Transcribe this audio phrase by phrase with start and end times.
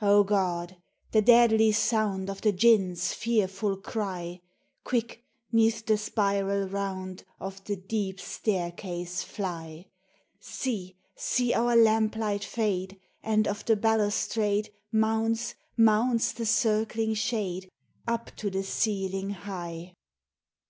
[0.00, 0.76] O God!
[1.10, 4.40] the deadly sound Of the Dj inns' fearful cry!
[4.84, 9.88] Quick, 'neath the spiral round Of the deep staircase fly!
[10.40, 12.98] See, see our lamplight fade!
[13.22, 17.70] And of the balustrade Mounts, mounts the circling shade
[18.08, 19.94] Up to the ceiling high